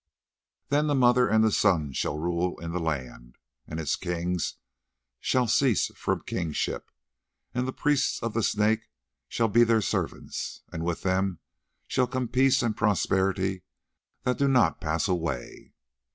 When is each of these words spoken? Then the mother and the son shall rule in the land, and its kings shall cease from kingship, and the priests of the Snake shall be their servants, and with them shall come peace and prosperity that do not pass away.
Then 0.69 0.87
the 0.87 0.95
mother 0.95 1.27
and 1.29 1.43
the 1.43 1.51
son 1.51 1.93
shall 1.93 2.17
rule 2.17 2.59
in 2.59 2.71
the 2.71 2.79
land, 2.79 3.37
and 3.67 3.79
its 3.79 3.95
kings 3.95 4.55
shall 5.19 5.45
cease 5.45 5.89
from 5.95 6.23
kingship, 6.25 6.89
and 7.53 7.67
the 7.67 7.71
priests 7.71 8.19
of 8.23 8.33
the 8.33 8.41
Snake 8.41 8.89
shall 9.27 9.47
be 9.47 9.63
their 9.63 9.79
servants, 9.79 10.63
and 10.73 10.83
with 10.83 11.03
them 11.03 11.37
shall 11.85 12.07
come 12.07 12.29
peace 12.29 12.63
and 12.63 12.75
prosperity 12.75 13.61
that 14.23 14.39
do 14.39 14.47
not 14.47 14.81
pass 14.81 15.07
away. 15.07 15.75